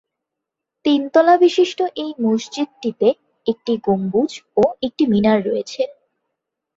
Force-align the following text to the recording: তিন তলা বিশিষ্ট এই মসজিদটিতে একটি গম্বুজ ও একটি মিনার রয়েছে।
তিন 0.85 1.01
তলা 1.13 1.35
বিশিষ্ট 1.37 1.79
এই 1.95 2.11
মসজিদটিতে 2.21 3.07
একটি 3.45 3.73
গম্বুজ 3.85 4.31
ও 4.57 4.63
একটি 4.81 5.03
মিনার 5.07 5.39
রয়েছে। 5.45 5.81